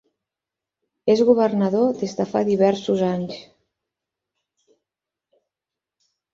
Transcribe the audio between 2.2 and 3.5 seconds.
de fa diversos anys.